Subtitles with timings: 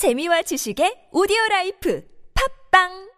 [0.00, 2.00] 재미와 지식의 오디오 라이프.
[2.32, 3.09] 팝빵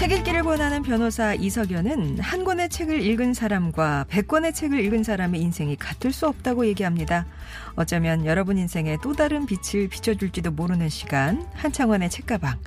[0.00, 5.42] 책 읽기를 권하는 변호사 이석연은 한 권의 책을 읽은 사람과 백 권의 책을 읽은 사람의
[5.42, 7.26] 인생이 같을 수 없다고 얘기합니다.
[7.76, 12.58] 어쩌면 여러분 인생에 또 다른 빛을 비춰줄지도 모르는 시간 한창원의 책가방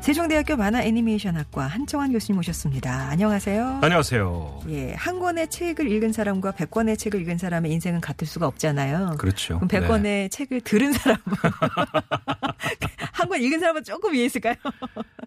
[0.00, 3.08] 세종대학교 만화 애니메이션학과 한창원 교수님 모셨습니다.
[3.10, 3.78] 안녕하세요.
[3.82, 4.62] 안녕하세요.
[4.70, 9.14] 예, 한 권의 책을 읽은 사람과 백 권의 책을 읽은 사람의 인생은 같을 수가 없잖아요.
[9.16, 9.54] 그렇죠.
[9.54, 9.86] 그럼 백 네.
[9.86, 11.22] 권의 책을 들은 사람은
[13.12, 14.56] 한권 읽은 사람은 조금 위에 있을까요?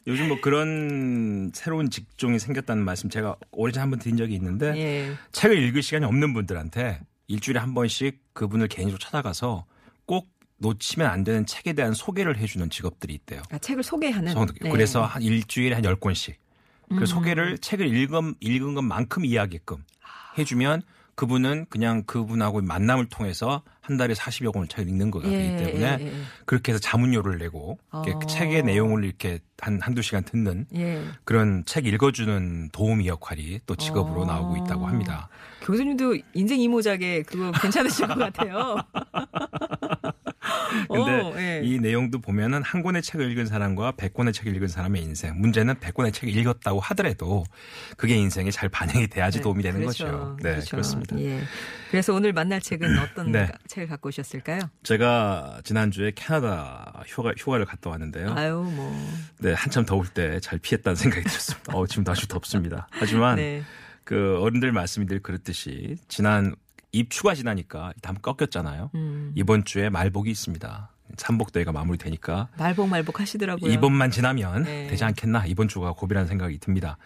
[0.08, 5.14] 요즘 뭐 그런 새로운 직종이 생겼다는 말씀 제가 오래전에 한번 드린 적이 있는데 예.
[5.32, 9.66] 책을 읽을 시간이 없는 분들한테 일주일에 한 번씩 그분을 개인적으로 찾아가서
[10.06, 13.42] 꼭 놓치면 안 되는 책에 대한 소개를 해주는 직업들이 있대요.
[13.52, 14.34] 아, 책을 소개하는.
[14.34, 14.70] 성- 네.
[14.70, 16.36] 그래서 한 일주일에 한 10권씩
[16.90, 17.06] 그 음.
[17.06, 19.78] 소개를 책을 읽은, 읽은 것만큼 이해하게끔
[20.38, 20.81] 해주면
[21.16, 26.06] 그분은 그냥 그분하고 만남을 통해서 한 달에 40여 권을 책을 읽는 거기 예, 때문에 예,
[26.06, 26.14] 예.
[26.45, 28.02] 그렇게 해서 자문료를 내고 어.
[28.28, 31.03] 책의 내용을 이렇게 한, 한두 시간 듣는 예.
[31.25, 34.25] 그런 책 읽어주는 도우미 역할이 또 직업으로 어.
[34.25, 35.28] 나오고 있다고 합니다.
[35.61, 38.78] 교수님도 인생 이모작에 그거 괜찮으실 것 같아요.
[40.89, 41.61] 근데 어, 예.
[41.63, 45.39] 이 내용도 보면은 한 권의 책을 읽은 사람과 백 권의 책을 읽은 사람의 인생.
[45.39, 47.44] 문제는 백 권의 책을 읽었다고 하더라도
[47.97, 50.06] 그게 인생에 잘 반영이 돼야지 도움이 되는 그렇죠.
[50.06, 50.38] 거죠.
[50.41, 50.69] 네, 그렇죠.
[50.72, 51.41] 그렇습니다 예.
[51.91, 53.45] 그래서 오늘 만날 책은 어떤 네.
[53.47, 54.62] 가- 책을 갖고 오셨을까요?
[54.83, 58.33] 제가 지난주에 캐나다 휴가, 휴가를 갔다 왔는데요.
[58.35, 58.91] 아유, 뭐.
[59.39, 61.75] 네, 한참 더울 때 잘 피했다는 생각이 들었습니다.
[61.75, 62.88] 어, 지금도 아주 덥습니다.
[62.91, 63.62] 하지만 네.
[64.03, 66.56] 그 어른들 말씀이 늘 그렇듯이 지난
[66.98, 68.92] 입추가 지나니까 담 꺾였잖아요.
[68.96, 69.31] 음.
[69.36, 70.90] 이번 주에 말복이 있습니다.
[71.18, 73.70] 삼복대회가 마무리되니까 말복 말복 하시더라고요.
[73.72, 74.88] 이번만 지나면 네.
[74.88, 76.98] 되지 않겠나 이번 주가 고비라는 생각이 듭니다.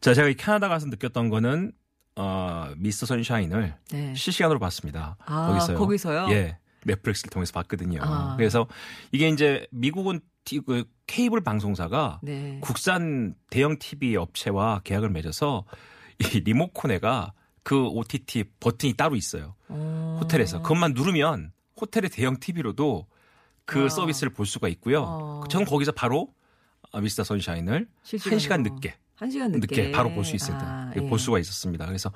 [0.00, 1.72] 자, 제가 이 캐나다 가서 느꼈던 거는
[2.16, 4.14] 어, 미스터 선샤인을 네.
[4.14, 5.16] 실시간으로 봤습니다.
[5.26, 5.78] 아, 거기서요.
[5.78, 6.26] 거기서요?
[6.30, 6.58] 예.
[6.84, 8.00] 넷플릭스를 통해서 봤거든요.
[8.02, 8.34] 아.
[8.36, 8.66] 그래서
[9.10, 12.58] 이게 이제 미국은 티- 그 케이블 방송사가 네.
[12.60, 15.64] 국산 대형 TV 업체와 계약을 맺어서
[16.20, 17.32] 이 리모컨에가
[17.64, 19.56] 그 OTT 버튼이 따로 있어요.
[19.68, 20.18] 어.
[20.22, 23.06] 호텔에서 그것만 누르면 호텔의 대형 TV로도
[23.64, 23.88] 그 아.
[23.88, 25.02] 서비스를 볼 수가 있고요.
[25.02, 25.44] 어.
[25.50, 26.32] 저는 거기서 바로
[26.92, 28.34] 아, 미스터 선샤인을 실시간으로.
[28.34, 29.82] 한 시간 늦게 한 시간 늦게.
[29.82, 31.18] 늦게 바로 볼 수 있을 때 아, 볼 예.
[31.18, 31.86] 수가 있었습니다.
[31.86, 32.12] 그래서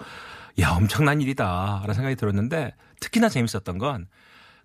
[0.61, 4.07] 야 엄청난 일이다라는 생각이 들었는데 특히나 재밌었던 건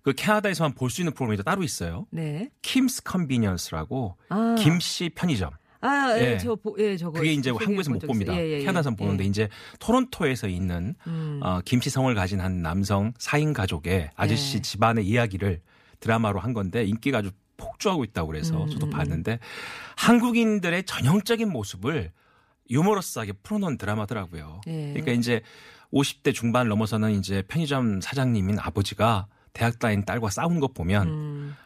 [0.02, 2.06] 그 캐나다에서만 볼 수 있는 프로그램이 따로 있어요.
[2.10, 2.50] 네.
[2.60, 4.54] Kim's Convenience라고 아.
[4.58, 5.48] 김씨 편의점.
[5.86, 6.38] 아, 예, 예.
[6.38, 7.18] 저, 보- 예, 저거.
[7.18, 8.34] 그게 이제 한국에서 본못적 봅니다.
[8.34, 8.58] 예, 예, 예.
[8.60, 9.28] 캐나다에서 보는데 예.
[9.28, 9.48] 이제
[9.80, 11.40] 토론토에서 있는 음.
[11.42, 14.62] 어, 김씨성을 가진 한 남성 4인 가족의 아저씨 네.
[14.62, 15.60] 집안의 이야기를
[16.00, 19.38] 드라마로 한 건데 인기가 아주 폭주하고 있다고 그래서 음, 저도 음, 봤는데
[19.96, 22.10] 한국인들의 전형적인 모습을
[22.70, 24.60] 유머러스하게 풀어놓은 드라마더라고요.
[24.66, 24.88] 예.
[24.94, 25.42] 그러니까 이제
[25.92, 31.56] 50대 중반 넘어서는 이제 편의점 사장님인 아버지가 대학 다닌 딸과 싸우는 것 보면 음,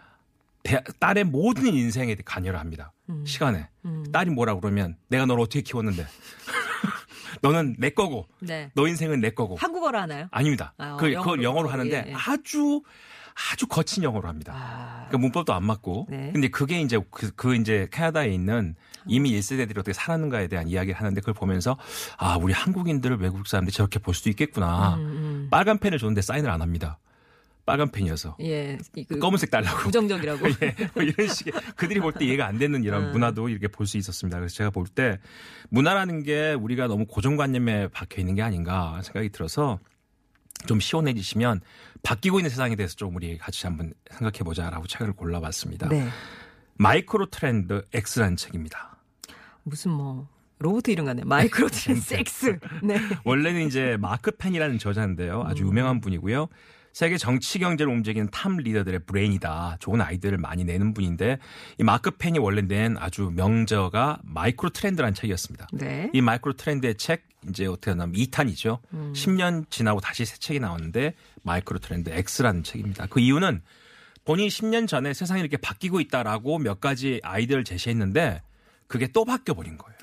[0.62, 2.92] 대- 딸의 모든 인생에 관여를 합니다.
[3.08, 3.24] 음.
[3.26, 3.68] 시간에.
[3.84, 4.04] 음.
[4.12, 6.06] 딸이 뭐라 그러면 내가 너를 어떻게 키웠는데.
[7.42, 8.70] 너는 내 거고 네.
[8.74, 9.56] 너 인생은 내 거고.
[9.56, 10.28] 한국어로 하나요?
[10.30, 10.74] 아닙니다.
[10.78, 12.14] 아, 어, 그, 영어로, 그걸 영어로 하는데 예, 예.
[12.14, 12.82] 아주
[13.52, 14.52] 아주 거친 영어로 합니다.
[14.56, 15.06] 아.
[15.08, 16.08] 그러니까 문법도 안 맞고.
[16.10, 16.30] 네.
[16.32, 18.74] 근데 그게 이제 그, 그 이제 캐나다에 있는
[19.06, 21.78] 이미 1세대들이 어떻게 살았는가에 대한 이야기를 하는데 그걸 보면서
[22.16, 24.96] 아, 우리 한국인들을 외국 사람들이 저렇게 볼 수도 있겠구나.
[24.96, 25.48] 음, 음.
[25.50, 26.98] 빨간 펜을 줬는데 사인을 안 합니다.
[27.68, 28.36] 빨간 펜이어서.
[28.40, 28.78] 예.
[28.96, 29.78] 이- 그 검은색 달라고.
[29.78, 30.46] 부정적이라고.
[30.62, 33.12] 예, 뭐 이런 식의 그들이 볼 때 이해가 안 되는 이런 음.
[33.12, 34.38] 문화도 이렇게 볼 수 있었습니다.
[34.38, 35.18] 그래서 제가 볼 때
[35.70, 39.78] 문화라는 게 우리가 너무 고정관념에 박혀 있는 게 아닌가 생각이 들어서
[40.66, 41.60] 좀 시원해지시면
[42.02, 45.88] 바뀌고 있는 세상에 대해서 좀 우리 같이 한번 생각해 보자라고 책을 골라봤습니다.
[45.88, 46.08] 네.
[46.78, 48.96] 마이크로 트렌드 X라는 책입니다.
[49.62, 50.28] 무슨 뭐
[50.60, 51.22] 로봇 이름 같네.
[51.24, 52.58] 마이크로 트랜 섹스.
[52.82, 52.98] 네.
[53.24, 55.44] 원래는 이제 마크 펜이라는 저자인데요.
[55.46, 55.68] 아주 음.
[55.68, 56.48] 유명한 분이고요.
[56.98, 59.76] 세계 정치 경제를 움직이는 top 리더들의 브레인이다.
[59.78, 61.38] 좋은 아이디어를 많이 내는 분인데
[61.78, 65.68] 이 마크 펜이 원래 낸 아주 명저가 마이크로 트렌드라는 책이었습니다.
[65.74, 66.10] 네.
[66.12, 68.80] 이 마이크로 트렌드의 책 이제 어떻게 보면 2탄이죠.
[69.12, 71.14] 10년 지나고 다시 새 책이 나왔는데
[71.44, 73.06] 마이크로 트렌드 X라는 책입니다.
[73.06, 73.62] 그 이유는
[74.24, 78.42] 본인이 10년 전에 세상이 이렇게 바뀌고 있다라고 몇 가지 아이디어를 제시했는데
[78.88, 79.98] 그게 또 바뀌어 버린 거예요.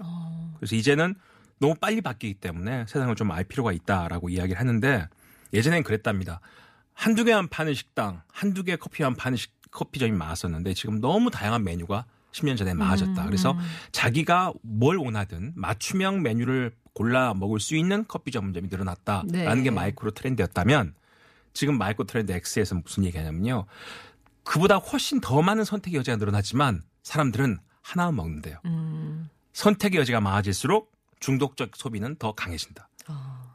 [0.59, 1.15] 그래서 이제는
[1.59, 5.09] 너무 빨리 바뀌기 때문에 세상을 좀 알 필요가 있다라고 이야기를 하는데
[5.51, 6.39] 예전엔 그랬답니다.
[6.95, 12.06] 한두 개만 파는 식당, 한두 개 커피만 파는 식- 커피점이 많았었는데 지금 너무 다양한 메뉴가
[12.31, 13.25] 10년 전에 많아졌다.
[13.25, 13.57] 그래서
[13.92, 19.27] 자기가 뭘 원하든 맞춤형 메뉴를 골라 먹을 수 있는 커피 전문점이 늘어났다라는
[19.57, 19.63] 네.
[19.63, 20.95] 게 마이크로 트렌드였다면
[21.53, 23.65] 지금 마이크로 트렌드 X에서 무슨 얘기하냐면요.
[24.44, 28.59] 그보다 훨씬 더 많은 선택의 여지가 늘어났지만 사람들은 하나만 먹는데요.
[28.65, 29.30] 음.
[29.53, 32.88] 선택의 여지가 많아질수록 중독적 소비는 더 강해진다.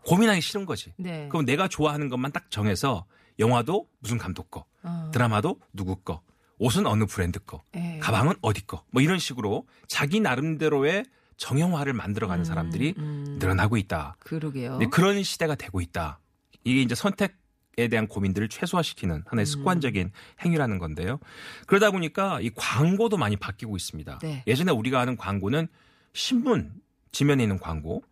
[0.04, 0.90] 고민하기 싫은 거지.
[0.90, 0.94] 아.
[0.98, 1.28] 네.
[1.30, 3.06] 그럼 내가 좋아하는 것만 딱 정해서
[3.40, 5.10] 영화도 무슨 감독 거, 어.
[5.12, 6.22] 드라마도 누구 거,
[6.58, 7.98] 옷은 어느 브랜드 거, 예.
[8.00, 11.04] 가방은 어디 거, 뭐 이런 식으로 자기 나름대로의
[11.38, 13.38] 정형화를 만들어가는 사람들이 음.
[13.40, 14.16] 늘어나고 있다.
[14.20, 14.76] 그러게요.
[14.76, 16.20] 네, 그런 시대가 되고 있다.
[16.64, 19.46] 이게 이제 선택에 대한 고민들을 최소화시키는 하나의 음.
[19.46, 20.12] 습관적인
[20.44, 21.18] 행위라는 건데요.
[21.66, 24.18] 그러다 보니까 이 광고도 많이 바뀌고 있습니다.
[24.18, 24.44] 네.
[24.46, 25.66] 예전에 우리가 아는 광고는
[26.12, 26.74] 신문
[27.10, 28.04] 지면에 있는 광고,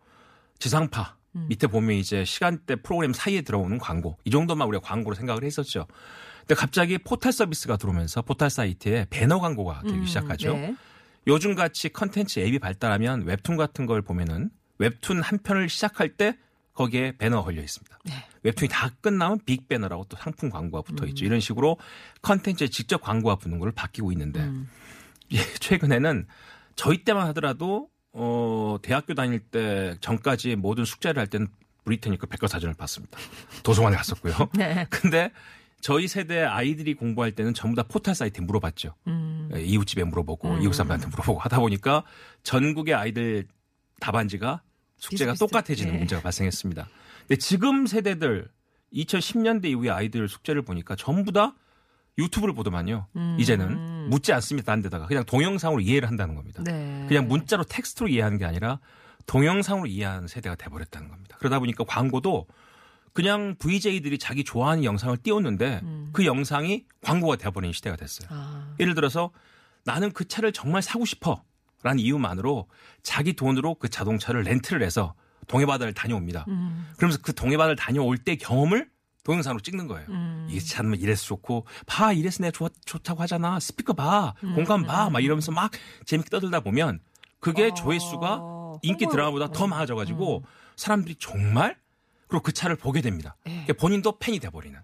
[0.57, 1.45] 지상파 음.
[1.49, 5.87] 밑에 보면 이제 시간대 프로그램 사이에 들어오는 광고 이 정도만 우리가 광고로 생각을 했었죠.
[6.39, 10.53] 근데 갑자기 포털 서비스가 들어오면서 포털 사이트에 배너 광고가 되기 음, 시작하죠.
[10.53, 10.75] 네.
[11.27, 14.49] 요즘 같이 컨텐츠 앱이 발달하면 웹툰 같은 걸 보면은
[14.79, 16.37] 웹툰 한 편을 시작할 때
[16.73, 17.99] 거기에 배너가 걸려 있습니다.
[18.05, 18.13] 네.
[18.43, 21.25] 웹툰이 다 끝나면 big 배너라고 또 상품 광고가 붙어 있죠.
[21.25, 21.77] 이런 식으로
[22.21, 24.69] 컨텐츠에 직접 광고가 붙는 걸 바뀌고 있는데 음.
[25.31, 26.25] 예, 최근에는
[26.75, 31.47] 저희 때만 하더라도 어 대학교 다닐 때 전까지 모든 숙제를 할 때는
[31.85, 33.17] 브리테니크 백과사전을 봤습니다.
[33.63, 34.33] 도서관에 갔었고요.
[34.55, 34.85] 네.
[34.89, 35.31] 근데
[35.81, 38.95] 저희 세대 아이들이 공부할 때는 전부 다 포털 사이트에 물어봤죠.
[39.07, 39.49] 음.
[39.55, 40.61] 예, 이웃집에 물어보고 음.
[40.61, 42.03] 이웃 선배한테 물어보고 하다 보니까
[42.43, 43.47] 전국의 아이들
[43.99, 44.61] 답안지가
[44.97, 45.33] 숙제가.
[45.33, 45.97] 똑같아지는 네.
[45.99, 46.87] 문제가 발생했습니다.
[47.27, 48.49] 근데 지금 세대들
[48.93, 51.55] 2010년대 이후의 아이들 숙제를 보니까 전부 다
[52.17, 53.07] 유튜브를 보더만요.
[53.15, 53.37] 음.
[53.39, 54.71] 이제는 묻지 않습니다.
[54.71, 56.63] 딴 데다가 그냥 동영상으로 이해를 한다는 겁니다.
[56.63, 57.05] 네.
[57.07, 58.79] 그냥 문자로 텍스트로 이해하는 게 아니라
[59.25, 61.37] 동영상으로 이해하는 세대가 돼버렸다는 겁니다.
[61.39, 62.47] 그러다 보니까 광고도
[63.13, 65.81] 그냥 VJ들이 자기 좋아하는 영상을 띄웠는데
[66.13, 68.27] 그 영상이 광고가 돼버리는 시대가 됐어요.
[68.31, 68.75] 아.
[68.79, 69.31] 예를 들어서
[69.85, 71.43] 나는 그 차를 정말 사고 싶어
[71.81, 72.67] 라는 이유만으로
[73.03, 75.13] 자기 돈으로 그 자동차를 렌트를 해서
[75.47, 76.45] 동해바다를 다녀옵니다.
[76.49, 76.87] 음.
[76.97, 78.89] 그러면서 그 동해바다를 다녀올 때 경험을
[79.29, 80.07] 동영상으로 찍는 거예요.
[80.09, 80.47] 음.
[80.49, 85.09] 이게 참 이래서 좋고 봐 이래서 내가 좋, 좋다고 하잖아 스피커 봐 음, 공간 봐
[85.09, 85.71] 막 이러면서 막
[86.05, 86.99] 재밌게 떠들다 보면
[87.39, 88.41] 그게 어, 조회수가
[88.81, 90.43] 인기 드라마보다 더 많아져가지고
[90.75, 91.77] 사람들이 정말
[92.27, 93.35] 그리고 그 차를 보게 됩니다.
[93.47, 93.51] 예.
[93.51, 94.77] 그러니까 본인도 팬이 돼버리는.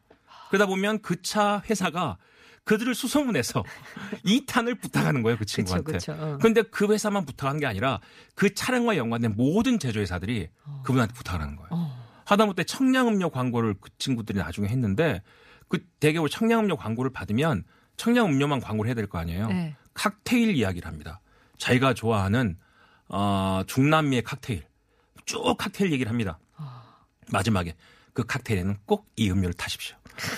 [0.49, 2.17] 그러다 보면 그 차 회사가
[2.65, 3.63] 그들을 수소문해서
[4.25, 5.93] 2탄을 부탁하는 거예요 그 친구한테.
[5.93, 6.37] 그쵸, 그쵸.
[6.41, 7.99] 근데 그 회사만 부탁한 게 아니라
[8.35, 10.49] 그 차량과 연관된 모든 제조회사들이
[10.83, 11.69] 그분한테 부탁을 하는 거예요.
[11.71, 12.04] 어.
[12.25, 15.21] 하다못해 청량음료 광고를 그 친구들이 나중에 했는데
[15.67, 17.63] 그 대개로 청량음료 광고를 받으면
[17.97, 19.47] 청량음료만 광고를 해야 될 거 아니에요.
[19.47, 19.75] 네.
[19.93, 21.21] 칵테일 이야기를 합니다.
[21.57, 22.57] 자기가 좋아하는
[23.07, 24.65] 어, 중남미의 칵테일
[25.25, 26.39] 쭉 칵테일 얘기를 합니다.
[27.31, 27.75] 마지막에
[28.13, 29.95] 그 칵테일에는 꼭 이 음료를 타십시오.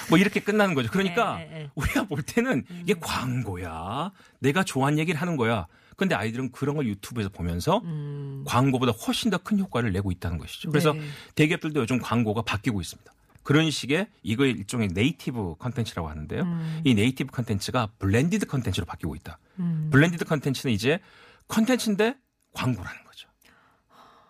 [0.09, 0.89] 뭐 이렇게 끝나는 거죠.
[0.91, 1.71] 그러니까 예, 예, 예.
[1.75, 4.11] 우리가 볼 때는 이게 광고야.
[4.39, 5.67] 내가 좋아하는 얘기를 하는 거야.
[5.97, 8.43] 근데 아이들은 그런 걸 유튜브에서 보면서 음.
[8.47, 10.69] 광고보다 훨씬 더 큰 효과를 내고 있다는 것이죠.
[10.69, 11.01] 그래서 네.
[11.35, 13.11] 대기업들도 요즘 광고가 바뀌고 있습니다.
[13.43, 16.41] 그런 식의 이거 일종의 native 컨텐츠라고 하는데요.
[16.43, 16.81] 음.
[16.83, 19.39] 이 native 컨텐츠가 blended 컨텐츠로 바뀌고 있다.
[19.59, 19.89] 음.
[19.91, 20.99] blended 컨텐츠는 이제
[21.47, 22.15] 컨텐츠인데
[22.53, 23.29] 광고라는 거죠.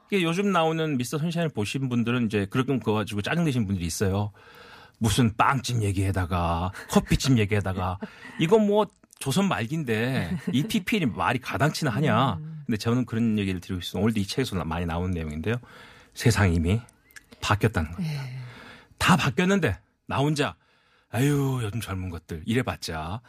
[0.10, 4.32] 이게 요즘 나오는 미스터 선샤인을 보신 분들은 이제 그런 거 가지고 짜증 내신 분들이 있어요.
[5.00, 7.98] 무슨 빵집 얘기에다가 커피집 얘기에다가
[8.40, 8.86] 이거 뭐
[9.20, 12.40] 조선 말기인데 이 PPL이 말이 가당치나 하냐.
[12.66, 14.04] 근데 저는 그런 얘기를 드리고 있어요.
[14.04, 15.56] 오늘도 이 책에서 많이 나온 내용인데요.
[16.14, 16.82] 세상이 이미
[17.42, 18.24] 바뀌었다는 겁니다.
[18.98, 20.56] 다 바뀌었는데 나 혼자
[21.10, 23.22] 아유 요즘 젊은 것들 이래봤자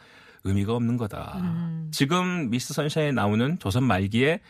[0.43, 1.89] 의미가 없는 거다.
[1.91, 4.41] 지금 미스 선샤인에 나오는 조선 말기의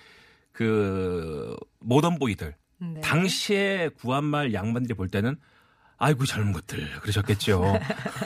[0.52, 3.02] 그 모던 보이들 네.
[3.02, 5.38] 당시에 구한말 양반들이 볼 때는
[6.00, 7.78] 아이고 젊은 것들 그러셨겠죠.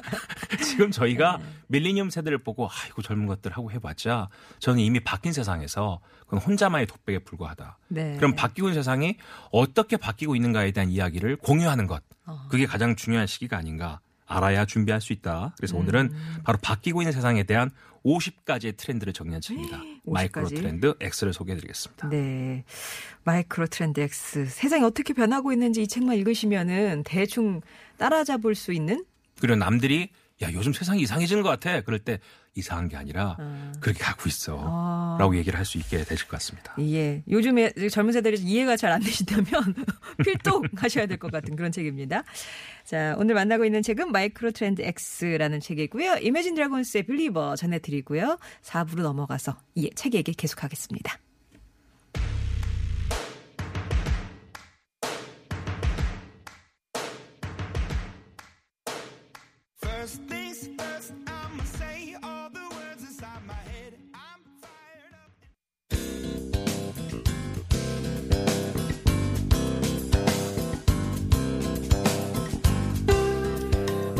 [0.63, 1.45] 지금 저희가 네.
[1.67, 7.19] 밀리니엄 세대를 보고 아이고 젊은 것들 하고 해봤자 저는 이미 바뀐 세상에서 그건 혼자만의 독백에
[7.19, 7.79] 불과하다.
[7.89, 8.15] 네.
[8.17, 9.17] 그럼 바뀌고 있는 세상이
[9.51, 12.03] 어떻게 바뀌고 있는가에 대한 이야기를 공유하는 것.
[12.25, 12.47] 어.
[12.49, 13.99] 그게 가장 중요한 시기가 아닌가.
[14.25, 15.53] 알아야 준비할 수 있다.
[15.57, 16.37] 그래서 오늘은 음.
[16.43, 17.71] 바로 바뀌고 있는 세상에 대한
[18.05, 19.79] 50가지의 트렌드를 정리한 책입니다.
[20.05, 20.47] 50 마이크로?
[20.47, 22.09] 트렌드 X를 소개해드리겠습니다.
[22.09, 22.63] 네.
[23.23, 24.45] 마이크로 트렌드 X.
[24.47, 27.61] 세상이 어떻게 변하고 있는지 이 책만 읽으시면은 대충
[27.97, 29.05] 따라잡을 수 있는
[29.39, 30.09] 그리고 남들이
[30.41, 31.81] 야 요즘 세상이 이상해지는 것 같아.
[31.81, 32.19] 그럴 때
[32.55, 33.35] 이상한 게 아니라
[33.79, 34.59] 그렇게 가고 있어.
[34.63, 35.17] 아.
[35.19, 36.75] 라고 얘기를 할 수 있게 되실 것 같습니다.
[36.79, 37.23] 예.
[37.29, 39.45] 요즘에 젊은 세대들이 이해가 잘 안 되신다면
[40.23, 42.23] 필독 하셔야 될 것 같은 그런 책입니다.
[42.85, 46.17] 자, 오늘 만나고 있는 책은 마이크로 트렌드 X라는 책이고요.
[46.17, 48.37] 이매진 드래곤스의 빌리버 전해드리고요.
[48.61, 51.17] 4부로 넘어가서 이책 얘기 계속하겠습니다.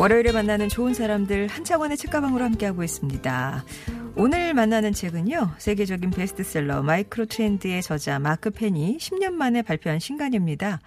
[0.04, 3.64] 월요일에 만나는 좋은 사람들 한창완의 책가방으로 함께하고 있습니다.
[4.16, 5.52] 오늘 만나는 책은요.
[5.56, 10.80] 세계적인 베스트셀러 마이크로 트렌드의 저자 마크 펜이 10년 만에 발표한 신간입니다.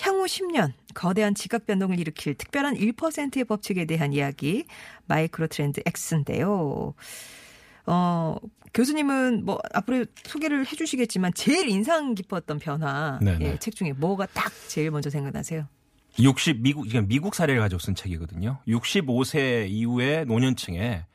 [0.00, 4.64] 향후 10년 거대한 지각 변동을 일으킬 특별한 1%의 법칙에 대한 이야기
[5.06, 6.94] 마이크로 트렌드 X인데요.
[7.86, 8.36] 어,
[8.74, 13.44] 교수님은 뭐 앞으로 소개를 해 주시겠지만 제일 인상 깊었던 변화 네네.
[13.44, 15.68] 예, 책 중에 뭐가 딱 제일 먼저 생각나세요?
[16.20, 18.58] 60 미국 이게 미국 사례를 가지고 쓴 책이거든요.
[18.66, 21.06] 65세 이후의 노년층에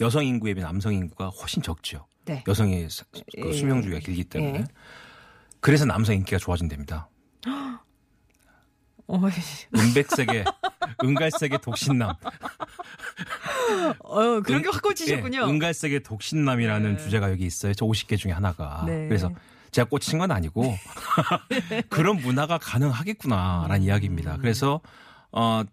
[0.00, 2.06] 여성 인구에 비해 남성 인구가 훨씬 적죠.
[2.24, 2.42] 네.
[2.48, 3.52] 여성의 사- 그 예.
[3.52, 4.58] 수명 주기가 길기 때문에.
[4.60, 4.64] 예.
[5.60, 7.08] 그래서 남성 인기가 좋아진답니다.
[9.06, 9.20] 어,
[9.76, 10.44] 은백색의
[11.04, 12.14] 은갈색의 독신남.
[14.00, 15.38] 어, 그런 게 은- 확 꽂히셨군요.
[15.38, 17.02] 예, 은갈색의 독신남이라는 네.
[17.02, 17.74] 주제가 여기 있어요.
[17.74, 18.84] 저 50개 중에 하나가.
[18.86, 19.08] 네.
[19.08, 19.30] 그래서
[19.74, 20.72] 제가 꽂힌 건 아니고
[21.90, 23.82] 그런 문화가 가능하겠구나라는 음.
[23.82, 24.36] 이야기입니다.
[24.38, 24.80] 그래서
[25.32, 25.64] 어,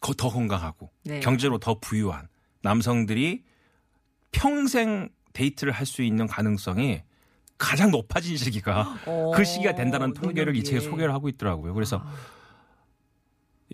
[0.00, 1.20] 거- 더 건강하고 네.
[1.20, 2.28] 경제로 더 부유한
[2.62, 3.44] 남성들이
[4.32, 7.02] 평생 데이트를 할 수 있는 가능성이
[7.58, 10.64] 가장 높아진 시기가 어, 그 시기가 된다는 통계를 이.
[10.64, 11.74] 책에 소개를 하고 있더라고요.
[11.74, 12.12] 그래서 아.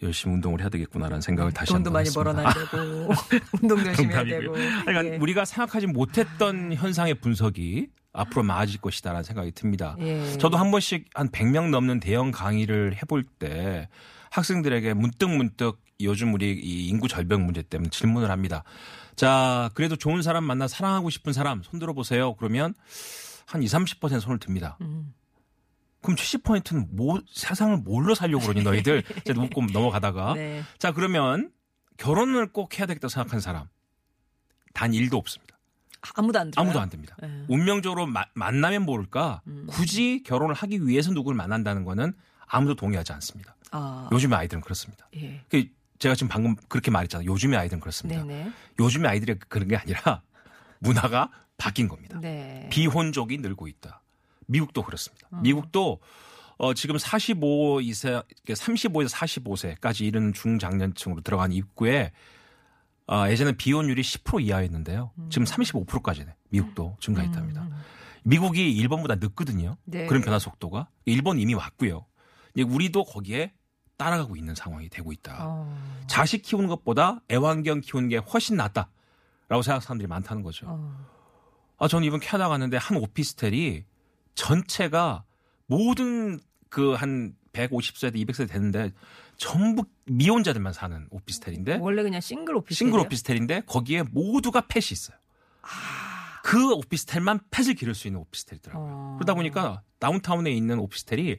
[0.02, 2.32] 열심히 운동을 해야 되겠구나라는 생각을 다시 돈도 한번 많이 했습니다.
[2.32, 3.12] 벌어놔야 되고
[3.62, 4.24] 운동도 열심히 해야.
[4.24, 4.52] 되고.
[4.52, 5.16] 그러니까 예.
[5.18, 9.96] 우리가 생각하지 못했던 현상의 분석이 앞으로 많아질 것이다라는 생각이 듭니다.
[10.00, 10.36] 예.
[10.38, 13.88] 저도 한 번씩 한 100명 넘는 대형 강의를 해볼 때
[14.30, 18.64] 학생들에게 문득문득 요즘 우리 이 인구 절벽 문제 때문에 질문을 합니다.
[19.16, 22.34] 자, 그래도 좋은 사람 만나 사랑하고 싶은 사람 손 들어 보세요.
[22.34, 22.74] 그러면
[23.46, 24.78] 한 20, 30% 손을 듭니다.
[24.80, 25.12] 음.
[26.00, 29.02] 그럼 70%는 뭐, 세상을 뭘로 살려고 그러니 너희들?
[29.18, 30.34] 이제 묻고 넘어가다가.
[30.34, 30.62] 네.
[30.78, 31.50] 자, 그러면
[31.96, 33.66] 결혼을 꼭 해야 되겠다고 생각하는 사람.
[34.74, 35.57] 단 1도 없습니다.
[36.14, 36.64] 아무도 안 들어요.
[36.64, 37.16] 아무도 안 됩니다.
[37.22, 37.44] 예.
[37.48, 39.66] 운명적으로 마- 만나면 모를까 음.
[39.68, 42.12] 굳이 결혼을 하기 위해서 누구를 만난다는 거는
[42.46, 43.54] 아무도 동의하지 않습니다.
[43.70, 45.08] 아, 요즘의 아이들은 그렇습니다.
[45.16, 45.42] 예.
[45.48, 45.66] 그
[45.98, 47.28] 제가 지금 방금 그렇게 말했잖아요.
[47.30, 48.22] 요즘의 아이들은 그렇습니다.
[48.24, 48.52] 네네.
[48.78, 50.22] 요즘의 아이들이 그런 게 아니라
[50.80, 52.18] 문화가 바뀐 겁니다.
[52.20, 52.68] 네.
[52.70, 54.00] 비혼족이 늘고 있다.
[54.46, 55.28] 미국도 그렇습니다.
[55.32, 55.40] 어.
[55.42, 56.00] 미국도
[56.60, 62.10] 어, 지금 45 이세, 35에서 45세까지 이르는 중장년층으로 들어간 입구에
[63.10, 65.10] 어, 예전에 비혼율이 10% 이하였는데요.
[65.18, 65.30] 음.
[65.30, 66.34] 지금 35%까지네.
[66.50, 67.68] 미국도 증가했답니다.
[68.22, 69.76] 미국이 일본보다 늦거든요.
[69.84, 70.06] 네.
[70.06, 70.88] 그런 변화 속도가.
[71.06, 72.04] 일본 이미 왔고요.
[72.58, 73.52] 우리도 거기에
[73.96, 75.36] 따라가고 있는 상황이 되고 있다.
[75.40, 76.04] 어.
[76.06, 80.66] 자식 키우는 것보다 애완견 키우는 게 훨씬 낫다라고 생각하는 사람들이 많다는 거죠.
[80.68, 81.06] 어.
[81.78, 83.84] 아, 저는 이번 캐나다 갔는데 한 오피스텔이
[84.34, 85.24] 전체가
[85.66, 86.38] 모든
[86.68, 88.92] 그 한 150세대, 200세대 되는데
[89.38, 92.76] 전부 미혼자들만 사는 오피스텔인데 원래 그냥 싱글 오피스.
[92.78, 95.16] 싱글 오피스텔인데 거기에 모두가 펫이 있어요.
[96.42, 98.86] 그 오피스텔만 펫을 기를 수 있는 오피스텔이더라고요.
[98.90, 99.14] 어.
[99.18, 101.36] 그러다 보니까 다운타운에 있는 오피스텔이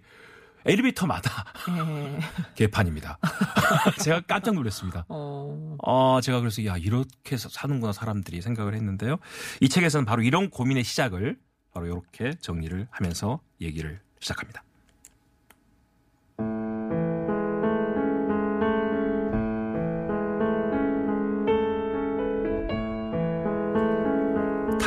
[0.65, 2.19] 엘리베이터마다 예.
[2.55, 3.17] 개판입니다.
[4.03, 5.05] 제가 깜짝 놀랐습니다.
[5.09, 5.77] 어.
[5.81, 9.17] 어, 제가 그래서 야 이렇게 사- 사는구나 사람들이 생각을 했는데요.
[9.61, 11.39] 이 책에서는 바로 이런 고민의 시작을
[11.73, 14.63] 바로 이렇게 정리를 하면서 얘기를 시작합니다.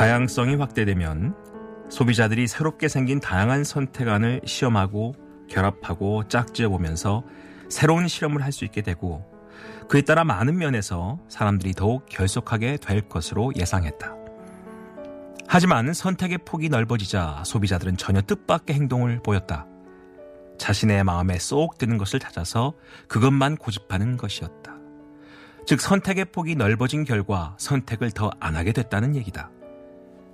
[0.03, 1.33] 다양성이 확대되면
[1.89, 5.15] 소비자들이 새롭게 생긴 다양한 선택안을 시험하고
[5.47, 7.23] 결합하고 짝지어 보면서
[7.69, 9.23] 새로운 실험을 할 수 있게 되고
[9.87, 14.13] 그에 따라 많은 면에서 사람들이 더욱 결속하게 될 것으로 예상했다.
[15.47, 19.67] 하지만 선택의 폭이 넓어지자 소비자들은 전혀 뜻밖의 행동을 보였다.
[20.57, 22.73] 자신의 마음에 쏙 드는 것을 찾아서
[23.07, 24.75] 그것만 고집하는 것이었다.
[25.65, 29.49] 즉 선택의 폭이 넓어진 결과 선택을 더 안 하게 됐다는 얘기다.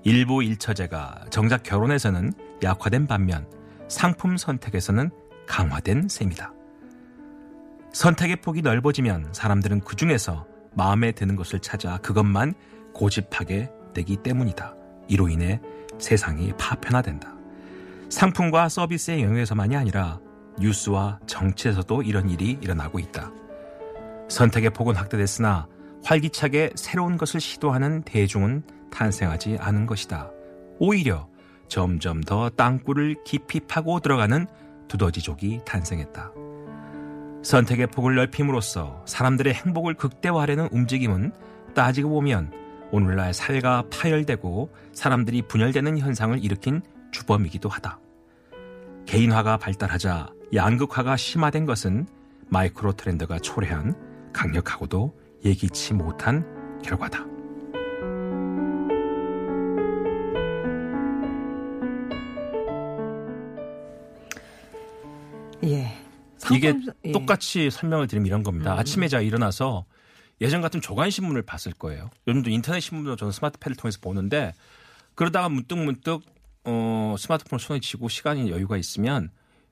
[0.03, 3.48] 일부 일처제가 정작 결혼에서는 약화된 반면
[3.88, 5.10] 상품 선택에서는
[5.48, 6.53] 강화된 셈이다.
[7.91, 12.53] 선택의 폭이 넓어지면 사람들은 그 중에서 마음에 드는 것을 찾아 그것만
[12.94, 14.75] 고집하게 되기 때문이다.
[15.08, 15.60] 이로 인해
[15.98, 17.34] 세상이 파편화된다.
[18.10, 20.20] 상품과 서비스의 영역에서만이 아니라
[20.60, 23.32] 뉴스와 정치에서도 이런 일이 일어나고 있다.
[24.29, 25.68] 선택의 폭은 확대됐으나
[26.03, 30.31] 활기차게 새로운 것을 시도하는 대중은 탄생하지 않은 것이다.
[30.79, 31.27] 오히려
[31.67, 34.48] 점점 더 땅굴을 깊이 파고 들어가는
[34.88, 36.31] 두더지족이 탄생했다.
[37.43, 41.31] 선택의 폭을 넓힘으로써 사람들의 행복을 극대화하려는 움직임은
[41.74, 42.51] 따지고 보면
[42.91, 46.81] 오늘날 사회가 파열되고 사람들이 분열되는 현상을 일으킨
[47.12, 48.00] 주범이기도 하다.
[49.05, 52.08] 개인화가 발달하자 양극화가 심화된 것은
[52.50, 55.15] 마이크로 트렌드가 초래한 강력하고도
[55.46, 57.38] 예기치 못한 결과다.
[66.56, 66.74] 이게
[67.06, 67.12] 예.
[67.12, 68.74] 똑같이 설명을 드리면 이런 겁니다.
[68.77, 69.86] 아침에 제가 일어나서
[70.41, 72.10] 예전 같은 조간 신문을 봤을 거예요.
[72.27, 74.53] 요즘도 인터넷 신문도 저는 스마트폰을 통해서 보는데
[75.15, 76.22] 그러다가 문득 문득
[76.63, 79.29] 어, 스마트폰을 손에 쥐고 시간이 여유가 있으면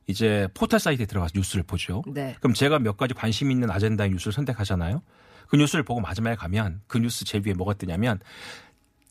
[0.08, 2.04] 이제 포털 사이트에 들어가서 뉴스를 보죠.
[2.08, 2.36] 네.
[2.40, 5.02] 그럼 제가 몇 가지 관심 있는 아젠다의 뉴스를 선택하잖아요.
[5.48, 8.20] 그 뉴스를 보고 마지막에 가면 그 뉴스 제일 위에 뭐가 뜨냐면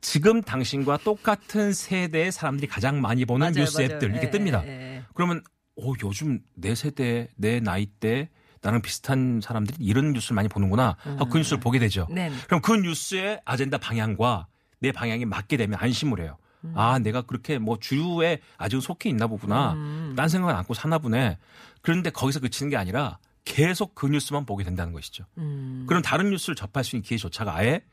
[0.01, 3.95] 지금 당신과 똑같은 세대의 사람들이 가장 많이 보는 맞아요, 뉴스 맞아요.
[3.95, 4.65] 앱들 이렇게 예, 뜹니다.
[4.65, 5.03] 예, 예.
[5.15, 5.43] 그러면
[5.77, 8.31] 오 요즘 내 세대 내 나이 때
[8.63, 12.09] 나랑 비슷한 사람들이 이런 뉴스를 많이 보는구나 하고 그 뉴스를 보게 되죠.
[12.11, 12.33] 네.
[12.47, 14.49] 그럼 그 뉴스의 아젠다 방향과
[14.81, 16.37] 내 방향이 맞게 되면 안심을 해요.
[16.65, 16.73] 음.
[16.75, 19.75] 아 내가 그렇게 뭐 주류에 아주 속해 있나 보구나.
[19.75, 20.15] 음.
[20.17, 21.39] 딴 생각을 안고 사나 보네.
[21.83, 25.25] 그런데 거기서 그치는 게 아니라 계속 그 뉴스만 보게 된다는 것이죠.
[25.39, 25.85] 음.
[25.87, 27.85] 그럼 다른 뉴스를 접할 수 있는 기회조차가 아예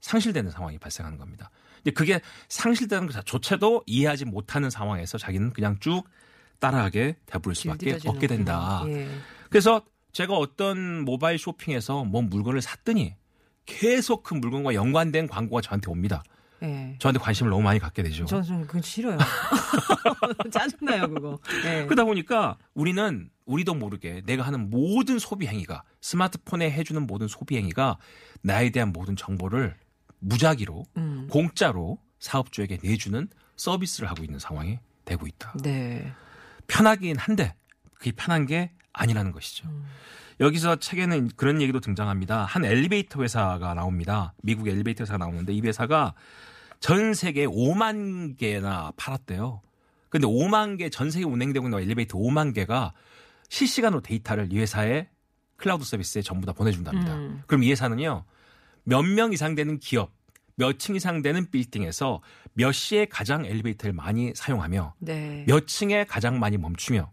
[0.00, 1.50] 상실되는 상황이 발생하는 겁니다.
[1.76, 6.02] 근데 그게 상실되는 것조차도 이해하지 못하는 상황에서 자기는 그냥 쭉
[6.58, 7.98] 따라하게 되버릴 수밖에.
[8.06, 8.82] 없게 된다.
[8.86, 9.08] 예.
[9.50, 9.82] 그래서
[10.12, 13.14] 제가 어떤 모바일 쇼핑에서 뭐 물건을 샀더니
[13.66, 16.22] 계속 그 물건과 연관된 광고가 저한테 옵니다.
[16.62, 16.96] 예.
[16.98, 18.24] 저한테 관심을 너무 많이 갖게 되죠.
[18.24, 19.18] 저는 좀 그건 싫어요.
[20.50, 21.38] 짜증나요, 그거.
[21.66, 21.84] 예.
[21.84, 27.98] 그러다 보니까 우리는 우리도 모르게 내가 하는 모든 소비 행위가 스마트폰에 해주는 모든 소비 행위가
[28.42, 29.76] 나에 대한 모든 정보를
[30.20, 31.28] 무작위로 음.
[31.30, 35.54] 공짜로 사업주에게 내주는 서비스를 하고 있는 상황이 되고 있다.
[35.62, 36.12] 네.
[36.68, 37.54] 편하긴 한데
[37.94, 39.68] 그게 편한 게 아니라는 것이죠.
[39.68, 39.84] 음.
[40.40, 42.44] 여기서 책에는 그런 얘기도 등장합니다.
[42.44, 44.34] 한 엘리베이터 회사가 나옵니다.
[44.42, 46.14] 미국 엘리베이터 회사가 나오는데 이 회사가
[46.80, 49.62] 전 세계 5만 개나 팔았대요.
[50.10, 52.92] 근데 5만 개 전 세계 운행되고 있는 엘리베이터 5만 개가
[53.48, 55.08] 실시간으로 데이터를 이 회사의
[55.56, 57.14] 클라우드 서비스에 전부 다 보내준답니다.
[57.14, 57.42] 음.
[57.46, 58.24] 그럼 이 회사는요
[58.84, 60.12] 몇 명 이상 되는 기업,
[60.56, 62.20] 몇 층 이상 되는 빌딩에서
[62.54, 65.44] 몇 시에 가장 엘리베이터를 많이 사용하며 네.
[65.46, 67.12] 몇 층에 가장 많이 멈추며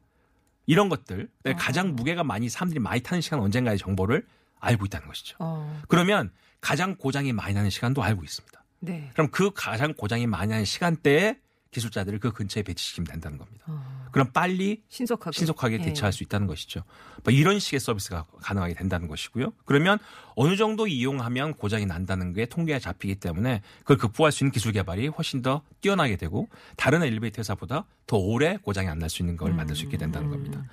[0.65, 1.53] 이런 것들 어.
[1.57, 4.25] 가장 무게가 많이 사람들이 많이 타는 시간 언젠가의 정보를
[4.59, 5.35] 알고 있다는 것이죠.
[5.39, 5.81] 어.
[5.89, 8.63] 그러면 가장 고장이 많이 나는 시간도 알고 있습니다.
[8.79, 9.09] 네.
[9.13, 11.37] 그럼 그 가장 고장이 많이 나는 시간대에
[11.73, 13.65] 기술자들을 그 근처에 배치시키면 된다는 겁니다.
[13.67, 14.07] 어.
[14.11, 15.37] 그럼 빨리 신속하게.
[15.37, 15.81] 신속하게 예.
[15.81, 16.83] 대처할 수 있다는 것이죠.
[17.23, 19.51] 뭐 이런 식의 서비스가 가능하게 된다는 것이고요.
[19.65, 19.97] 그러면
[20.35, 25.07] 어느 정도 이용하면 고장이 난다는 게 통계가 잡히기 때문에 그걸 극복할 수 있는 기술 개발이
[25.09, 29.53] 훨씬 더 뛰어나게 되고 다른 엘리베이터 회사보다 더 오래 고장이 안 날 수 있는 걸
[29.53, 30.63] 만들 수 있게 된다는 겁니다.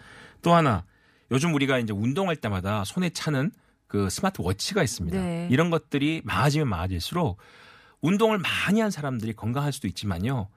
[0.42, 0.84] 또 하나
[1.32, 3.50] 요즘 우리가 이제 운동할 때마다 손에 차는
[3.86, 5.18] 그 스마트 워치가 있습니다.
[5.20, 5.48] 네.
[5.50, 7.38] 이런 것들이 많아지면 많아질수록
[8.02, 10.48] 운동을 많이 한 사람들이 건강할 수도 있지만요.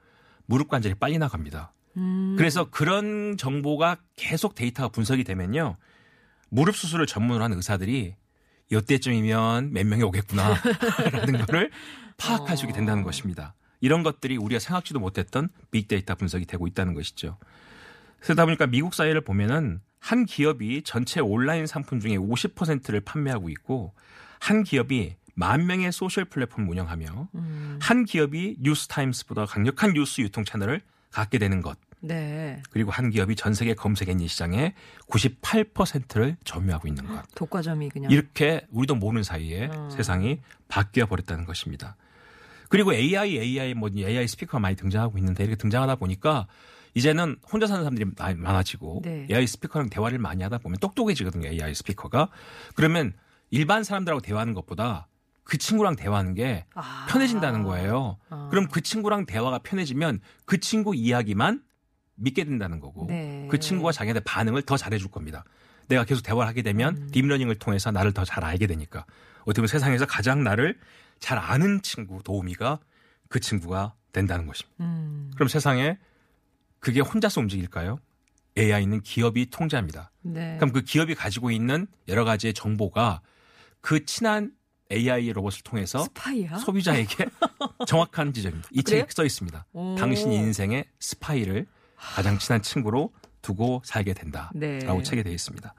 [0.46, 1.72] 무릎 관절이 빨리 나갑니다.
[1.96, 2.34] 음.
[2.36, 5.76] 그래서 그런 정보가 계속 데이터가 분석이 되면요.
[6.48, 8.14] 무릎 수술을 전문으로 하는 의사들이
[8.70, 10.54] 이때쯤이면 몇 명이 오겠구나.
[11.12, 11.70] 라는 거를
[12.16, 13.54] 파악할 수 있게 된다는 것입니다.
[13.80, 17.38] 이런 것들이 우리가 생각지도 못했던 빅데이터 분석이 되고 있다는 것이죠.
[18.20, 23.94] 그러다 보니까 미국 사회를 보면은 한 기업이 전체 온라인 상품 중에 50%를 판매하고 있고
[24.40, 27.78] 한 기업이 만 명의 소셜 플랫폼을 운영하며 음.
[27.80, 31.76] 한 기업이 뉴욕타임스보다 강력한 뉴스 유통 채널을 갖게 되는 것.
[32.00, 32.62] 네.
[32.70, 34.74] 그리고 한 기업이 전 세계 검색 엔진 시장의
[35.08, 37.22] 98%를 점유하고 있는 것.
[37.34, 38.10] 독과점이 그냥.
[38.10, 39.88] 이렇게 우리도 모르는 사이에 어.
[39.90, 41.96] 세상이 바뀌어 버렸다는 것입니다.
[42.68, 46.46] 그리고 AI, AI 뭐 AI 스피커가 많이 등장하고 있는데 이렇게 등장하다 보니까
[46.94, 49.26] 이제는 혼자 사는 사람들이 많아지고 네.
[49.30, 51.48] AI 스피커랑 대화를 많이 하다 보면 똑똑해지거든요.
[51.48, 52.28] AI 스피커가.
[52.74, 53.14] 그러면
[53.50, 55.08] 일반 사람들하고 대화하는 것보다
[55.44, 57.06] 그 친구랑 대화하는 게 아.
[57.08, 58.18] 편해진다는 거예요.
[58.30, 58.48] 아.
[58.50, 61.62] 그럼 그 친구랑 대화가 편해지면 그 친구 이야기만
[62.16, 63.46] 믿게 된다는 거고 네.
[63.50, 65.44] 그 친구가 자기한테 반응을 더 잘해줄 겁니다.
[65.88, 67.10] 내가 계속 대화를 하게 되면 음.
[67.12, 69.04] 딥러닝을 통해서 나를 더 잘 알게 되니까
[69.42, 70.78] 어떻게 보면 세상에서 가장 나를
[71.18, 72.78] 잘 아는 친구 도우미가
[73.28, 74.82] 그 친구가 된다는 것입니다.
[74.82, 75.30] 음.
[75.34, 75.98] 그럼 세상에
[76.80, 77.98] 그게 혼자서 움직일까요?
[78.56, 80.10] AI는 기업이 통제합니다.
[80.22, 80.56] 네.
[80.56, 83.20] 그럼 그 기업이 가지고 있는 여러 가지의 정보가
[83.80, 84.52] 그 친한
[84.94, 86.58] AI 로봇을 통해서 스파이야?
[86.58, 87.26] 소비자에게
[87.86, 88.68] 정확한 지적입니다.
[88.72, 88.82] 이?
[88.82, 89.66] 책에 써 있습니다.
[89.72, 89.94] 오.
[89.98, 94.80] 당신 인생의 스파이를 가장 친한 친구로 두고 살게 된다라고 네.
[95.02, 95.74] 책에 되어 있습니다.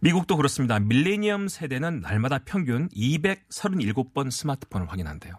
[0.00, 0.78] 미국도 그렇습니다.
[0.80, 5.34] 밀레니엄 세대는 날마다 평균 237번 스마트폰을 확인한대요.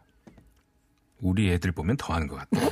[1.20, 2.70] 우리 애들 보면 더 하는 것 같아요.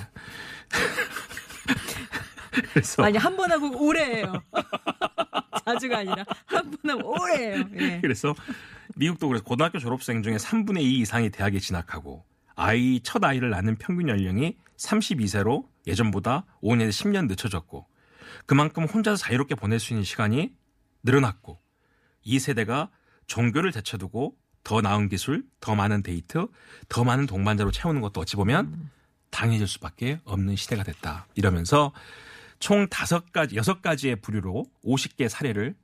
[2.73, 4.34] 그래서 아니 한 번 하고 오래해요.
[5.65, 7.63] 자주가 아니라 한 번 하고 오래해요.
[7.79, 7.99] 예.
[8.01, 8.34] 그래서
[9.00, 14.10] 미국도 그래서 고등학교 졸업생 중에 3분의 2 이상이 대학에 진학하고 아이 첫 아이를 낳는 평균
[14.10, 17.88] 연령이 32세로 예전보다 5년에서 10년 늦춰졌고
[18.46, 20.54] 그만큼 혼자서 자유롭게 보낼 수 있는 시간이
[21.04, 21.62] 늘어났고
[22.24, 22.90] 이 세대가
[23.28, 24.36] 종교를 제쳐두고
[24.66, 26.48] 더 나은 기술, 더 많은 데이트,
[26.90, 28.90] 더 많은 동반자로 채우는 것도 어찌 보면
[29.30, 31.28] 당해질 수밖에 없는 시대가 됐다.
[31.36, 31.94] 이러면서
[32.60, 35.78] 총 다섯 가지, 여섯 가지의 부류로 50개 사례를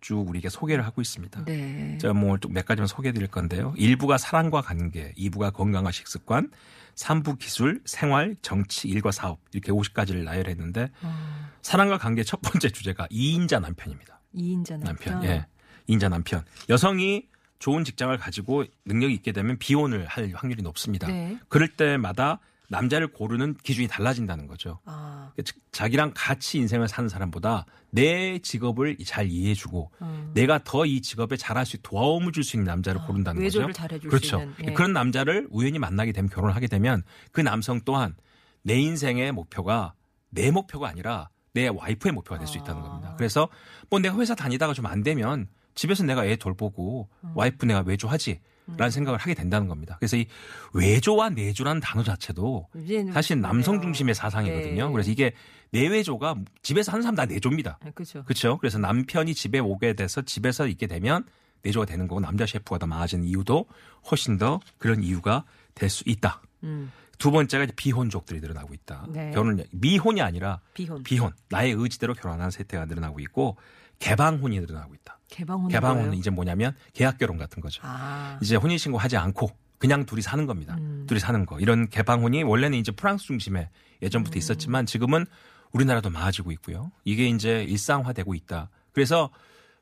[0.00, 1.44] 쭉 우리에게 소개를 하고 있습니다.
[1.44, 1.98] 네.
[1.98, 3.72] 제가 뭐 몇 가지만 소개해 드릴 건데요.
[3.76, 6.50] 1부가 사랑과 관계, 2부가 건강과 식습관,
[6.94, 13.06] 3부 기술, 생활, 정치, 일과 사업 이렇게 50가지를 나열했는데 어, 사랑과 관계 첫 번째 주제가
[13.08, 14.20] 2인자 남편입니다.
[14.34, 15.14] 2인자 남편.
[15.14, 15.24] 남편.
[15.24, 15.46] 예.
[15.88, 16.44] 2인자 남편.
[16.68, 17.28] 여성이
[17.58, 21.06] 좋은 직장을 가지고 능력이 있게 되면 비혼을 할 확률이 높습니다.
[21.06, 21.38] 네.
[21.48, 22.40] 그럴 때마다
[22.74, 24.78] 남자를 고르는 기준이 달라진다는 거죠.
[24.84, 30.30] 아, 즉, 자기랑 같이 인생을 사는 사람보다 내 직업을 잘 이해해주고 음.
[30.34, 34.08] 내가 더 이 직업에 잘할 수 도움을 줄 수 있는 남자를 아, 고른다는 외조를 거죠.
[34.08, 34.40] 그렇죠.
[34.40, 34.72] 있는, 예.
[34.72, 38.14] 그런 남자를 우연히 만나게 되면 결혼을 하게 되면 그 남성 또한
[38.62, 39.94] 내 인생의 목표가
[40.30, 42.84] 내 목표가 아니라 내 와이프의 목표가 될 수 있다는 아.
[42.84, 43.14] 겁니다.
[43.16, 43.48] 그래서
[43.90, 47.32] 뭐 내가 회사 다니다가 좀 안 되면 집에서 내가 애 돌보고 음.
[47.34, 48.40] 와이프 내가 외조하지.
[48.66, 49.96] 라는 생각을 하게 된다는 겁니다.
[50.00, 50.26] 그래서 이
[50.72, 52.68] 외조와 내조라는 단어 자체도
[53.12, 53.80] 사실 남성.
[53.82, 54.86] 중심의 사상이거든요.
[54.86, 54.92] 네.
[54.92, 55.32] 그래서 이게
[55.70, 57.78] 내외조가 집에서 하는 사람 다 내조입니다.
[57.84, 58.24] 아, 그렇죠.
[58.24, 58.58] 그렇죠.
[58.58, 61.24] 그래서 남편이 집에 오게 돼서 집에서 있게 되면
[61.62, 63.66] 내조가 되는 거고 남자 셰프가 더 많아지는 이유도
[64.10, 66.40] 훨씬 더 그런 이유가 될 수 있다.
[66.62, 69.06] 음, 두 번째가 비혼족들이 늘어나고 있다.
[69.10, 69.30] 네.
[69.32, 71.02] 결혼 미혼이 아니라 비혼.
[71.02, 73.56] 비혼 나의 의지대로 결혼하는 세태가 늘어나고 있고
[73.98, 75.13] 개방혼이 늘어나고 있다.
[75.34, 75.68] 개방혼.
[75.68, 77.82] 개방혼은 이제 뭐냐면 계약 결혼 같은 거죠.
[77.84, 80.76] 아, 이제 혼인 신고 하지 않고 그냥 둘이 사는 겁니다.
[80.78, 81.04] 음.
[81.08, 81.58] 둘이 사는 거.
[81.58, 84.02] 이런 개방혼이 원래는 이제 프랑스 중심에 음.
[84.02, 85.26] 예전부터 있었지만 지금은
[85.72, 86.92] 우리나라도 많아지고 있고요.
[87.04, 88.70] 이게 이제 일상화되고 있다.
[88.92, 89.30] 그래서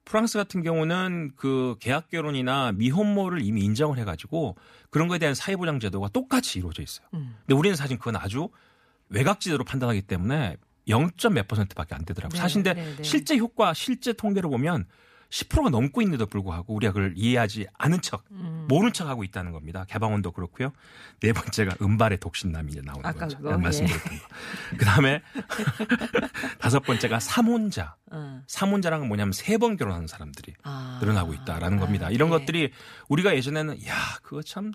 [0.07, 4.57] 프랑스 같은 경우는 그 계약 결혼이나 미혼모를 이미 인정을 해가지고
[4.91, 7.07] 그런 거에 대한 사회보장 제도가 똑같이 이루어져 있어요.
[7.13, 7.37] 음.
[7.41, 8.49] 근데 우리는 사실 그건 아주
[9.11, 10.57] 외곽지대로 판단하기 때문에
[10.89, 11.11] 0.
[11.33, 12.37] 몇 퍼센트밖에 안 되더라고요.
[12.37, 13.03] 네, 사실 근데 네, 네.
[13.03, 14.87] 실제 효과, 실제 통계로 보면
[15.33, 18.67] 10%가 넘고 있는데도 불구하고 우리가 그걸 이해하지 않은 척, 음.
[18.69, 19.87] 모른 척 하고 있다는 겁니다.
[19.89, 20.73] 개방원도 그렇고요.
[21.21, 23.39] 네 번째가 은발의 독신남이 이제 나오는 거죠.
[23.39, 24.25] 그거, 말씀드렸던 거.
[24.77, 25.23] 그 다음에
[26.61, 27.97] 다섯 번째가 삼혼자.
[28.11, 28.43] 어.
[28.47, 30.99] 삼혼자랑은 뭐냐면 세 번 결혼하는 사람들이 아.
[31.01, 32.09] 늘어나고 있다라는 겁니다.
[32.09, 32.39] 아, 이런 네.
[32.39, 32.73] 것들이
[33.09, 34.73] 우리가 예전에는 야 그거 참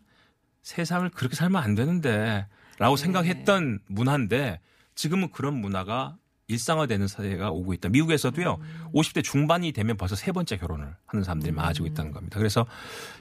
[0.63, 2.47] 세상을 그렇게 살면 안 되는데
[2.79, 3.03] 라고 네.
[3.03, 4.61] 생각했던 문화인데
[4.95, 6.15] 지금은 그런 문화가
[6.47, 7.89] 일상화되는 사회가 오고 있다.
[7.89, 8.87] 미국에서도요, 음.
[8.93, 11.91] 50대 중반이 되면 벌써 세 번째 결혼을 하는 사람들이 많아지고 음.
[11.91, 12.37] 있다는 겁니다.
[12.37, 12.65] 그래서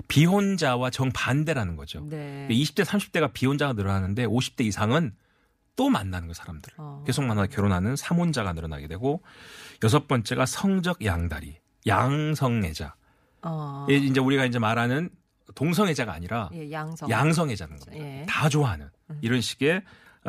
[0.08, 2.06] 비혼자와 정반대라는 거죠.
[2.08, 2.46] 네.
[2.50, 5.12] 20대, 30대가 비혼자가 늘어나는데 50대 이상은
[5.74, 6.72] 또 만나는 거 사람들.
[6.78, 7.02] 어.
[7.06, 9.22] 계속 만나 결혼하는 삼혼자가 늘어나게 되고
[9.82, 12.94] 여섯 번째가 성적 양다리, 양성애자.
[13.42, 13.86] 어.
[13.90, 15.10] 예, 이제 우리가 이제 말하는
[15.54, 17.10] 동성애자가 아니라 예, 양성.
[17.10, 18.06] 양성애자는 겁니다.
[18.06, 18.20] 예.
[18.20, 18.26] 음.
[18.26, 18.88] 다 좋아하는
[19.20, 19.82] 이런 식의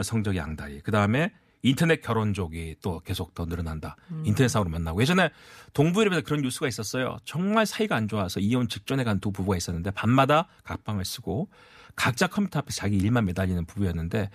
[0.03, 0.81] 성적 양다리.
[0.81, 1.31] 그 다음에
[1.63, 3.96] 인터넷 결혼 족이 또 계속 더 늘어난다.
[4.12, 4.24] 음.
[4.26, 5.30] 인터넷상으로 만나고 예전에
[5.74, 7.17] 동부일보에서 그런 뉴스가 있었어요.
[7.26, 11.50] 정말 사이가 안 좋아서 이혼 직전에 간 두 부부가 있었는데 밤마다 각방을 쓰고
[11.96, 14.30] 각자 컴퓨터 앞에 자기 일만 매달리는 부부였는데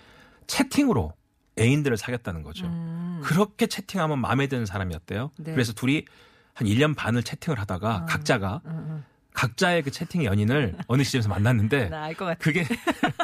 [0.48, 1.14] 채팅으로
[1.58, 2.66] 애인들을 사귀었다는 거죠.
[2.66, 3.20] 음.
[3.22, 5.30] 그렇게 채팅하면 마음에 드는 사람이었대요.
[5.38, 5.52] 네.
[5.52, 6.04] 그래서 둘이
[6.54, 8.60] 한 1년 반을 채팅을 하다가 각자가
[9.34, 11.88] 각자의 그 채팅 연인을 어느 시점에서 만났는데.
[12.34, 12.64] 그게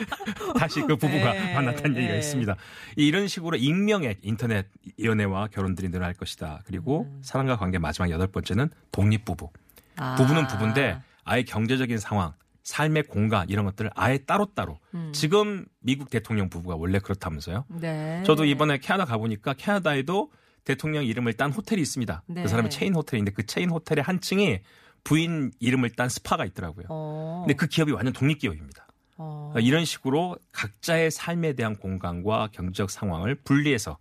[0.58, 2.18] 다시 그 부부가 네, 만났다는 얘기가 네.
[2.18, 2.56] 있습니다.
[2.96, 4.66] 이런 식으로 익명의 인터넷
[5.02, 6.60] 연애와 결혼들이 늘어날 것이다.
[6.64, 7.20] 그리고 음.
[7.22, 9.50] 사랑과 관계 마지막 여덟 번째는 독립 부부.
[9.96, 10.14] 아.
[10.16, 14.78] 부부는 부부인데 아예 경제적인 상황, 삶의 공간 이런 것들을 아예 따로따로.
[14.94, 15.10] 음.
[15.14, 17.64] 지금 미국 대통령 부부가 원래 그렇다면서요.
[17.80, 18.22] 네.
[18.24, 20.30] 저도 이번에 캐나다 가보니까 캐나다에도
[20.64, 22.22] 대통령 이름을 딴 호텔이 있습니다.
[22.26, 22.42] 네.
[22.42, 24.60] 그 사람은 체인 호텔인데 그 체인 호텔의 한 층이
[25.08, 26.84] 부인 이름을 딴 스파가 있더라고요.
[26.90, 27.44] 어.
[27.46, 28.86] 근데 그 기업이 완전 독립기업입니다.
[29.16, 29.50] 어.
[29.52, 33.96] 그러니까 이런 식으로 각자의 삶에 대한 공간과 경제적 상황을 분리해서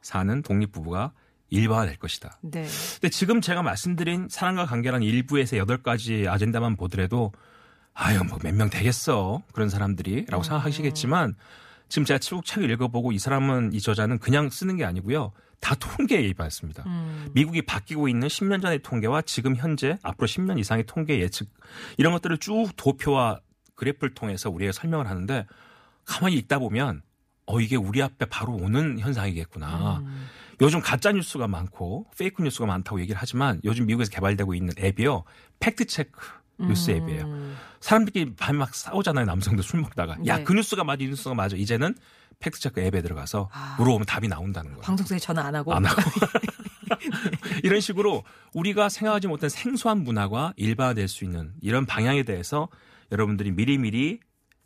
[0.00, 1.12] 사는 독립부부가
[1.50, 2.38] 일반화될 것이다.
[2.40, 2.66] 네.
[2.94, 7.32] 근데 지금 제가 말씀드린 사랑과 관계라는 일부에서 여덟 가지 아젠다만 보더라도
[7.92, 11.34] 아유 뭐 몇 명 되겠어 그런 사람들이라고 생각하시겠지만
[11.88, 16.84] 지금 제가 칠국책을 읽어보고 이 사람은 이 저자는 그냥 쓰는 게 아니고요 다 통계에 입각했습니다.
[16.86, 17.30] 음.
[17.32, 21.48] 미국이 바뀌고 있는 10년 전의 통계와 지금 현재 앞으로 10년 이상의 통계 예측
[21.96, 23.40] 이런 것들을 쭉 도표와
[23.74, 25.46] 그래프를 통해서 우리가 설명을 하는데
[26.04, 27.02] 가만히 읽다 보면
[27.46, 29.98] 어 이게 우리 앞에 바로 오는 현상이겠구나.
[29.98, 30.26] 음.
[30.60, 35.24] 요즘 가짜 뉴스가 많고 fake news가 많다고 얘기를 하지만 요즘 미국에서 개발되고 있는 앱이요.
[35.60, 36.20] 팩트 체크
[36.58, 36.96] 뉴스 음.
[36.96, 37.56] 앱이에요.
[37.80, 39.26] 사람들끼리 밤에 막 싸우잖아요.
[39.26, 40.16] 남성들 술 먹다가.
[40.26, 40.44] 야, 네.
[40.44, 41.56] 그 뉴스가 맞아, 이 뉴스가 맞아.
[41.56, 41.94] 이제는
[42.38, 44.82] 팩트 체크 앱에 들어가서 물어보면 답이 나온다는 거예요.
[44.82, 45.74] 방송국에 전화 안 하고.
[45.74, 46.00] 안 하고.
[47.62, 52.68] 이런 식으로 우리가 생각하지 못한 생소한 문화가 일반화될 수 있는 이런 방향에 대해서
[53.12, 54.20] 여러분들이 미리미리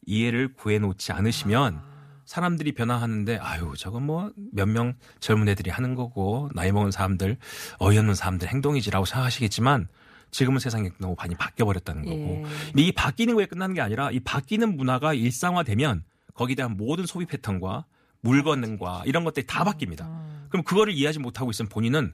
[0.06, 1.80] 이해를 구해놓지 않으시면
[2.26, 7.38] 사람들이 변화하는데 아유 저건 뭐 몇 명 젊은 애들이 하는 거고 나이 먹은 사람들
[7.78, 9.88] 어이없는 사람들 행동이지라고 생각하시겠지만
[10.30, 12.44] 지금은 세상이 너무 많이 바뀌어 버렸다는 거고 예.
[12.66, 17.26] 근데 이 바뀌는 거에 끝나는 게 아니라 이 바뀌는 문화가 일상화되면 거기에 대한 모든 소비
[17.26, 17.84] 패턴과
[18.20, 20.48] 물건과 이런 것들이 다 바뀝니다.
[20.48, 22.12] 그럼 그거를 이해하지 못하고 있으면 본인은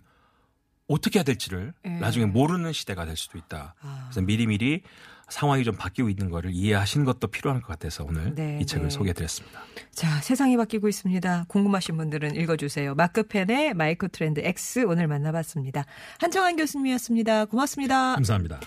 [0.88, 1.88] 어떻게 해야 될지를 예.
[1.90, 3.74] 나중에 모르는 시대가 될 수도 있다.
[3.80, 4.06] 아.
[4.08, 4.82] 그래서 미리미리
[5.28, 8.90] 상황이 좀 바뀌고 있는 거를 이해하시는 것도 필요한 것 같아서 오늘 네, 이 책을 네.
[8.90, 9.60] 소개해드렸습니다.
[9.90, 11.46] 자, 세상이 바뀌고 있습니다.
[11.48, 12.94] 궁금하신 분들은 읽어주세요.
[12.94, 15.84] 마크펜의 마이크 트렌드 X 오늘 만나봤습니다.
[16.20, 17.46] 한정환 교수님이었습니다.
[17.46, 18.14] 고맙습니다.
[18.14, 18.60] 감사합니다.